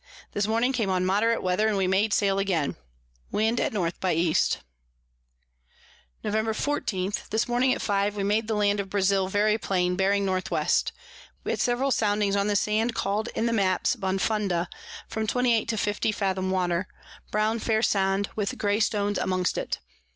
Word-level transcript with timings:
This 0.31 0.47
morning 0.47 0.73
came 0.73 0.89
on 0.89 1.05
moderate 1.05 1.43
Weather, 1.43 1.67
and 1.67 1.77
we 1.77 1.85
made 1.85 2.11
sail 2.11 2.39
again. 2.39 2.75
Wind 3.31 3.59
at 3.59 3.75
N 3.75 3.91
by 3.99 4.15
E. 4.15 4.35
Nov. 6.23 6.57
14. 6.57 7.11
This 7.29 7.47
Morning 7.47 7.71
at 7.71 7.83
five 7.83 8.15
we 8.15 8.23
made 8.23 8.47
the 8.47 8.55
Land 8.55 8.79
of 8.79 8.89
Brazile 8.89 9.29
very 9.29 9.59
plain, 9.59 9.95
bearing 9.95 10.23
N 10.27 10.41
W. 10.41 10.55
We 11.43 11.51
had 11.51 11.61
several 11.61 11.91
Soundings 11.91 12.35
on 12.35 12.47
the 12.47 12.55
Sand 12.55 12.95
call'd 12.95 13.29
in 13.35 13.45
the 13.45 13.53
Maps 13.53 13.95
Bonfunda, 13.95 14.69
from 15.07 15.27
28 15.27 15.67
to 15.67 15.77
50 15.77 16.11
Fathom 16.11 16.49
Water; 16.49 16.87
brown 17.29 17.59
fair 17.59 17.83
Sand, 17.83 18.27
with 18.35 18.57
grey 18.57 18.79
Stones 18.79 19.19
amongst 19.19 19.55
it. 19.55 19.77